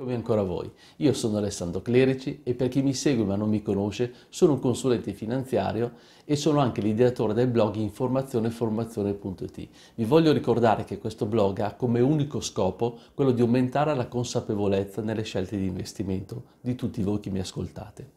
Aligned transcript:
Come 0.00 0.14
ancora 0.14 0.44
voi, 0.44 0.70
io 0.98 1.12
sono 1.12 1.38
Alessandro 1.38 1.82
Clerici 1.82 2.42
e 2.44 2.54
per 2.54 2.68
chi 2.68 2.82
mi 2.82 2.94
segue 2.94 3.24
ma 3.24 3.34
non 3.34 3.48
mi 3.48 3.62
conosce 3.62 4.14
sono 4.28 4.52
un 4.52 4.60
consulente 4.60 5.12
finanziario 5.12 5.94
e 6.24 6.36
sono 6.36 6.60
anche 6.60 6.80
l'ideatore 6.80 7.34
del 7.34 7.48
blog 7.48 7.74
informazioneformazione.it. 7.74 9.68
Vi 9.96 10.04
voglio 10.04 10.30
ricordare 10.30 10.84
che 10.84 10.98
questo 10.98 11.26
blog 11.26 11.58
ha 11.58 11.74
come 11.74 11.98
unico 11.98 12.40
scopo 12.40 12.96
quello 13.12 13.32
di 13.32 13.40
aumentare 13.40 13.92
la 13.96 14.06
consapevolezza 14.06 15.02
nelle 15.02 15.24
scelte 15.24 15.56
di 15.56 15.66
investimento 15.66 16.44
di 16.60 16.76
tutti 16.76 17.02
voi 17.02 17.18
che 17.18 17.30
mi 17.30 17.40
ascoltate. 17.40 18.10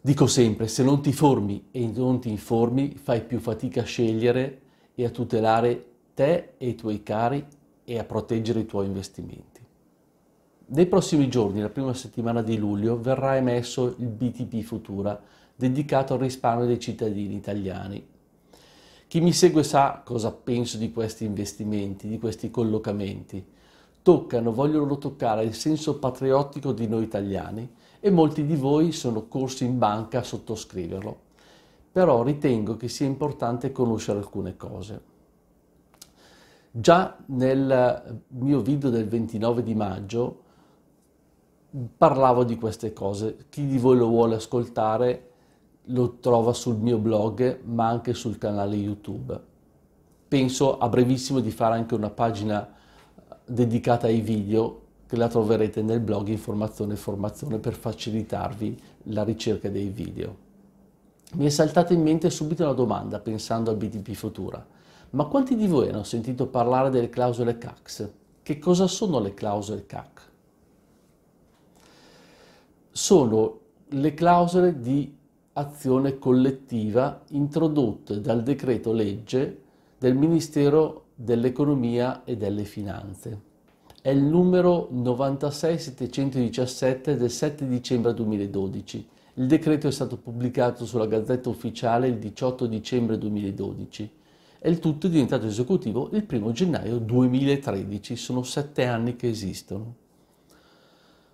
Dico 0.00 0.28
sempre, 0.28 0.68
se 0.68 0.84
non 0.84 1.02
ti 1.02 1.12
formi 1.12 1.70
e 1.72 1.90
non 1.92 2.20
ti 2.20 2.28
informi 2.28 2.94
fai 2.94 3.22
più 3.22 3.40
fatica 3.40 3.80
a 3.80 3.84
scegliere 3.84 4.60
e 4.94 5.04
a 5.04 5.10
tutelare 5.10 5.86
te 6.14 6.50
e 6.56 6.68
i 6.68 6.76
tuoi 6.76 7.02
cari 7.02 7.44
e 7.82 7.98
a 7.98 8.04
proteggere 8.04 8.60
i 8.60 8.66
tuoi 8.66 8.86
investimenti. 8.86 9.65
Nei 10.68 10.86
prossimi 10.86 11.28
giorni, 11.28 11.60
la 11.60 11.68
prima 11.68 11.94
settimana 11.94 12.42
di 12.42 12.56
luglio, 12.56 13.00
verrà 13.00 13.36
emesso 13.36 13.94
il 13.98 14.08
BTP 14.08 14.62
Futura, 14.62 15.20
dedicato 15.54 16.14
al 16.14 16.18
risparmio 16.18 16.66
dei 16.66 16.80
cittadini 16.80 17.36
italiani. 17.36 18.04
Chi 19.06 19.20
mi 19.20 19.32
segue 19.32 19.62
sa 19.62 20.02
cosa 20.04 20.32
penso 20.32 20.76
di 20.76 20.90
questi 20.90 21.24
investimenti, 21.24 22.08
di 22.08 22.18
questi 22.18 22.50
collocamenti. 22.50 23.46
Toccano, 24.02 24.50
vogliono 24.50 24.98
toccare 24.98 25.44
il 25.44 25.54
senso 25.54 26.00
patriottico 26.00 26.72
di 26.72 26.88
noi 26.88 27.04
italiani 27.04 27.70
e 28.00 28.10
molti 28.10 28.44
di 28.44 28.56
voi 28.56 28.90
sono 28.90 29.28
corsi 29.28 29.64
in 29.64 29.78
banca 29.78 30.18
a 30.18 30.24
sottoscriverlo. 30.24 31.18
Però 31.92 32.24
ritengo 32.24 32.76
che 32.76 32.88
sia 32.88 33.06
importante 33.06 33.70
conoscere 33.70 34.18
alcune 34.18 34.56
cose. 34.56 35.00
Già 36.72 37.16
nel 37.26 38.20
mio 38.30 38.60
video 38.60 38.90
del 38.90 39.06
29 39.06 39.62
di 39.62 39.74
maggio 39.76 40.40
parlavo 41.96 42.44
di 42.44 42.56
queste 42.56 42.92
cose. 42.92 43.46
Chi 43.48 43.66
di 43.66 43.78
voi 43.78 43.96
lo 43.96 44.08
vuole 44.08 44.36
ascoltare 44.36 45.30
lo 45.90 46.16
trova 46.18 46.52
sul 46.52 46.76
mio 46.76 46.98
blog, 46.98 47.60
ma 47.64 47.88
anche 47.88 48.14
sul 48.14 48.38
canale 48.38 48.76
YouTube. 48.76 49.38
Penso 50.28 50.78
a 50.78 50.88
brevissimo 50.88 51.40
di 51.40 51.50
fare 51.50 51.74
anche 51.74 51.94
una 51.94 52.10
pagina 52.10 52.68
dedicata 53.44 54.06
ai 54.06 54.20
video 54.20 54.80
che 55.06 55.16
la 55.16 55.28
troverete 55.28 55.82
nel 55.82 56.00
blog 56.00 56.28
Informazione 56.28 56.94
e 56.94 56.96
Formazione 56.96 57.58
per 57.58 57.74
facilitarvi 57.74 58.80
la 59.04 59.22
ricerca 59.22 59.68
dei 59.68 59.88
video. 59.88 60.44
Mi 61.34 61.46
è 61.46 61.50
saltata 61.50 61.92
in 61.92 62.02
mente 62.02 62.30
subito 62.30 62.64
una 62.64 62.72
domanda 62.72 63.20
pensando 63.20 63.70
al 63.70 63.76
BTP 63.76 64.12
Futura. 64.14 64.64
Ma 65.10 65.24
quanti 65.26 65.54
di 65.54 65.68
voi 65.68 65.88
hanno 65.88 66.02
sentito 66.02 66.46
parlare 66.46 66.90
delle 66.90 67.08
clausole 67.08 67.58
CACS? 67.58 68.10
Che 68.42 68.58
cosa 68.58 68.88
sono 68.88 69.20
le 69.20 69.34
clausole 69.34 69.86
CAC? 69.86 70.34
Sono 73.06 73.60
le 73.90 74.14
clausole 74.14 74.80
di 74.80 75.14
azione 75.52 76.18
collettiva 76.18 77.22
introdotte 77.28 78.20
dal 78.20 78.42
decreto 78.42 78.92
legge 78.92 79.60
del 79.96 80.16
Ministero 80.16 81.04
dell'Economia 81.14 82.24
e 82.24 82.36
delle 82.36 82.64
Finanze. 82.64 83.40
È 84.02 84.10
il 84.10 84.24
numero 84.24 84.88
96717 84.90 87.16
del 87.16 87.30
7 87.30 87.68
dicembre 87.68 88.12
2012. 88.12 89.08
Il 89.34 89.46
decreto 89.46 89.86
è 89.86 89.92
stato 89.92 90.16
pubblicato 90.16 90.84
sulla 90.84 91.06
Gazzetta 91.06 91.48
Ufficiale 91.48 92.08
il 92.08 92.18
18 92.18 92.66
dicembre 92.66 93.18
2012 93.18 94.10
e 94.58 94.68
il 94.68 94.80
tutto 94.80 95.06
è 95.06 95.10
diventato 95.10 95.46
esecutivo 95.46 96.08
il 96.10 96.26
1 96.28 96.50
gennaio 96.50 96.98
2013. 96.98 98.16
Sono 98.16 98.42
sette 98.42 98.84
anni 98.84 99.14
che 99.14 99.28
esistono 99.28 100.05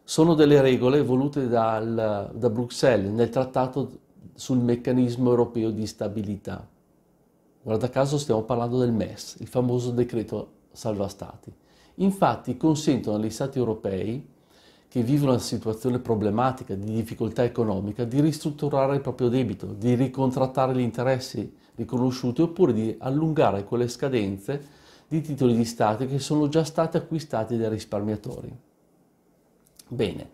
sono 0.05 0.34
delle 0.34 0.61
regole 0.61 1.03
volute 1.03 1.48
dal, 1.48 2.31
da 2.34 2.50
Bruxelles 2.50 3.12
nel 3.12 3.31
trattato 3.31 4.00
sul 4.34 4.59
meccanismo 4.59 5.31
europeo 5.31 5.70
di 5.70 5.86
stabilità. 5.86 6.69
Guarda 7.62 7.88
caso 7.88 8.19
stiamo 8.19 8.43
parlando 8.43 8.78
del 8.78 8.93
MES, 8.93 9.37
il 9.38 9.47
famoso 9.47 9.91
decreto 9.91 10.50
salva 10.72 11.09
stati. 11.09 11.53
Infatti 11.97 12.56
consentono 12.56 13.16
agli 13.16 13.31
stati 13.31 13.59
europei 13.59 14.28
che 14.88 15.03
vivono 15.03 15.32
una 15.32 15.41
situazione 15.41 15.99
problematica 16.00 16.75
di 16.75 16.93
difficoltà 16.93 17.44
economica 17.44 18.04
di 18.04 18.21
ristrutturare 18.21 18.97
il 18.97 19.00
proprio 19.00 19.28
debito, 19.28 19.66
di 19.66 19.94
ricontrattare 19.94 20.75
gli 20.75 20.81
interessi 20.81 21.54
riconosciuti 21.77 22.43
oppure 22.43 22.72
di 22.72 22.94
allungare 22.98 23.65
quelle 23.65 23.88
scadenze 23.88 24.81
di 25.09 25.21
titoli 25.21 25.56
di 25.56 25.65
Stato 25.65 26.06
che 26.06 26.19
sono 26.19 26.48
già 26.48 26.65
stati 26.65 26.97
acquistati 26.97 27.56
dai 27.56 27.71
risparmiatori. 27.71 28.71
Bene, 29.92 30.30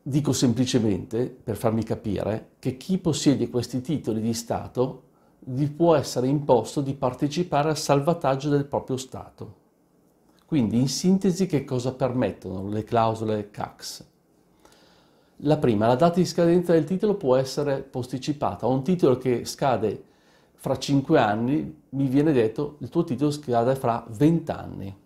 dico 0.00 0.32
semplicemente, 0.32 1.26
per 1.28 1.56
farmi 1.56 1.82
capire, 1.82 2.50
che 2.60 2.76
chi 2.76 2.98
possiede 2.98 3.50
questi 3.50 3.80
titoli 3.80 4.20
di 4.20 4.32
Stato 4.32 5.02
gli 5.40 5.68
può 5.68 5.96
essere 5.96 6.28
imposto 6.28 6.80
di 6.80 6.94
partecipare 6.94 7.70
al 7.70 7.76
salvataggio 7.76 8.48
del 8.48 8.66
proprio 8.66 8.96
Stato. 8.96 9.62
Quindi, 10.46 10.78
in 10.78 10.88
sintesi, 10.88 11.46
che 11.46 11.64
cosa 11.64 11.92
permettono 11.92 12.68
le 12.68 12.84
clausole 12.84 13.50
CACS? 13.50 14.06
La 15.38 15.58
prima, 15.58 15.88
la 15.88 15.96
data 15.96 16.20
di 16.20 16.26
scadenza 16.26 16.74
del 16.74 16.84
titolo 16.84 17.16
può 17.16 17.34
essere 17.34 17.82
posticipata. 17.82 18.68
un 18.68 18.84
titolo 18.84 19.18
che 19.18 19.44
scade 19.44 20.04
fra 20.54 20.78
5 20.78 21.18
anni, 21.18 21.82
mi 21.88 22.06
viene 22.06 22.30
detto 22.30 22.76
il 22.78 22.88
tuo 22.88 23.02
titolo 23.02 23.32
scade 23.32 23.74
fra 23.74 24.06
20 24.08 24.50
anni 24.52 25.02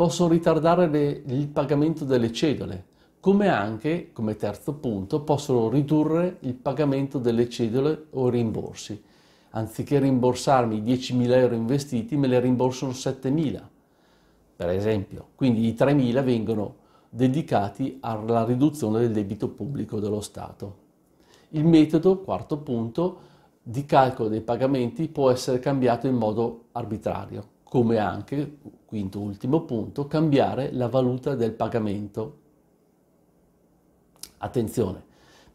possono 0.00 0.30
ritardare 0.30 0.88
le, 0.88 1.22
il 1.26 1.48
pagamento 1.48 2.06
delle 2.06 2.32
cedole, 2.32 2.86
come 3.20 3.48
anche, 3.48 4.12
come 4.14 4.34
terzo 4.34 4.72
punto, 4.72 5.20
possono 5.20 5.68
ridurre 5.68 6.38
il 6.40 6.54
pagamento 6.54 7.18
delle 7.18 7.50
cedole 7.50 8.06
o 8.12 8.30
rimborsi. 8.30 8.98
Anziché 9.50 9.98
rimborsarmi 9.98 10.80
10.000 10.82 11.30
euro 11.32 11.54
investiti, 11.54 12.16
me 12.16 12.28
le 12.28 12.40
rimborsano 12.40 12.92
7.000, 12.92 13.60
per 14.56 14.70
esempio. 14.70 15.26
Quindi 15.34 15.66
i 15.66 15.76
3.000 15.78 16.24
vengono 16.24 16.76
dedicati 17.10 17.98
alla 18.00 18.42
riduzione 18.46 19.00
del 19.00 19.12
debito 19.12 19.50
pubblico 19.50 20.00
dello 20.00 20.22
Stato. 20.22 20.76
Il 21.50 21.66
metodo, 21.66 22.20
quarto 22.20 22.56
punto, 22.56 23.18
di 23.62 23.84
calcolo 23.84 24.30
dei 24.30 24.40
pagamenti 24.40 25.08
può 25.08 25.30
essere 25.30 25.58
cambiato 25.58 26.06
in 26.06 26.14
modo 26.14 26.68
arbitrario 26.72 27.58
come 27.70 27.98
anche, 27.98 28.56
quinto 28.84 29.20
ultimo 29.20 29.60
punto, 29.60 30.08
cambiare 30.08 30.72
la 30.72 30.88
valuta 30.88 31.36
del 31.36 31.52
pagamento. 31.52 32.38
Attenzione, 34.38 35.00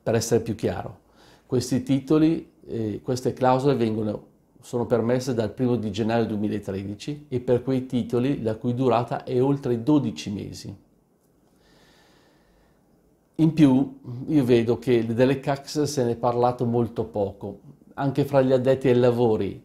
per 0.01 0.15
essere 0.15 0.39
più 0.39 0.55
chiaro, 0.55 0.99
questi 1.45 1.83
titoli, 1.83 2.53
eh, 2.67 3.01
queste 3.03 3.33
clausole 3.33 3.75
vengono, 3.75 4.27
sono 4.61 4.85
permesse 4.85 5.33
dal 5.33 5.53
1 5.57 5.75
di 5.75 5.91
gennaio 5.91 6.25
2013 6.27 7.25
e 7.27 7.41
per 7.41 7.61
quei 7.61 7.85
titoli 7.85 8.41
la 8.41 8.55
cui 8.55 8.73
durata 8.73 9.25
è 9.25 9.43
oltre 9.43 9.83
12 9.83 10.31
mesi. 10.31 10.77
In 13.35 13.51
più 13.51 13.99
io 14.27 14.45
vedo 14.45 14.79
che 14.79 15.05
delle 15.05 15.41
CACS 15.41 15.83
se 15.83 16.05
ne 16.05 16.11
è 16.11 16.15
parlato 16.15 16.63
molto 16.63 17.03
poco, 17.03 17.59
anche 17.95 18.23
fra 18.23 18.41
gli 18.41 18.53
addetti 18.53 18.87
ai 18.87 18.95
lavori 18.95 19.64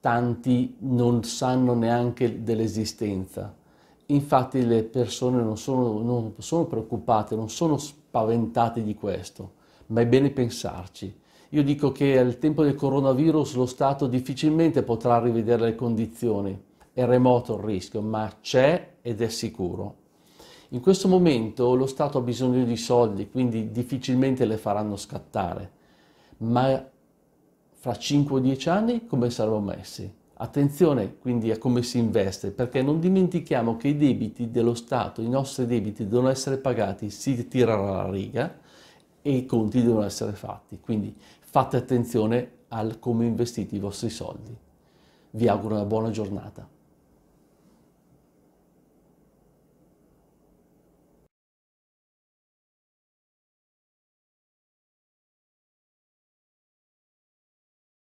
tanti 0.00 0.76
non 0.80 1.24
sanno 1.24 1.74
neanche 1.74 2.42
dell'esistenza. 2.42 3.54
Infatti 4.06 4.64
le 4.64 4.84
persone 4.84 5.42
non 5.42 5.58
sono, 5.58 6.00
non 6.00 6.34
sono 6.38 6.64
preoccupate, 6.64 7.34
non 7.34 7.50
sono 7.50 7.76
spaventate 7.76 8.82
di 8.82 8.94
questo, 8.94 9.52
ma 9.86 10.00
è 10.00 10.06
bene 10.06 10.30
pensarci. 10.30 11.14
Io 11.50 11.62
dico 11.62 11.92
che 11.92 12.18
al 12.18 12.38
tempo 12.38 12.62
del 12.62 12.74
coronavirus 12.74 13.54
lo 13.54 13.66
Stato 13.66 14.06
difficilmente 14.06 14.82
potrà 14.82 15.18
rivedere 15.18 15.62
le 15.62 15.74
condizioni, 15.74 16.58
è 16.92 17.04
remoto 17.04 17.56
il 17.56 17.64
rischio, 17.64 18.00
ma 18.00 18.30
c'è 18.40 18.96
ed 19.02 19.20
è 19.20 19.28
sicuro. 19.28 19.96
In 20.70 20.80
questo 20.80 21.08
momento 21.08 21.74
lo 21.74 21.86
Stato 21.86 22.18
ha 22.18 22.22
bisogno 22.22 22.64
di 22.64 22.76
soldi, 22.76 23.30
quindi 23.30 23.70
difficilmente 23.70 24.44
le 24.44 24.58
faranno 24.58 24.96
scattare, 24.96 25.70
ma 26.38 26.86
fra 27.88 27.96
5 27.96 28.36
o 28.36 28.38
10 28.38 28.68
anni 28.68 29.06
come 29.06 29.30
saremo 29.30 29.60
messi. 29.60 30.12
Attenzione 30.34 31.16
quindi 31.16 31.50
a 31.50 31.56
come 31.56 31.82
si 31.82 31.96
investe, 31.96 32.50
perché 32.50 32.82
non 32.82 33.00
dimentichiamo 33.00 33.78
che 33.78 33.88
i 33.88 33.96
debiti 33.96 34.50
dello 34.50 34.74
Stato, 34.74 35.22
i 35.22 35.28
nostri 35.28 35.64
debiti 35.64 36.06
devono 36.06 36.28
essere 36.28 36.58
pagati, 36.58 37.08
si 37.08 37.48
tirano 37.48 37.90
la 37.94 38.10
riga 38.10 38.58
e 39.22 39.32
i 39.32 39.46
conti 39.46 39.82
devono 39.82 40.04
essere 40.04 40.32
fatti. 40.32 40.78
Quindi 40.80 41.16
fate 41.40 41.78
attenzione 41.78 42.50
al 42.68 42.98
come 42.98 43.24
investite 43.24 43.74
i 43.74 43.80
vostri 43.80 44.10
soldi. 44.10 44.54
Vi 45.30 45.48
auguro 45.48 45.76
una 45.76 45.86
buona 45.86 46.10
giornata. 46.10 46.68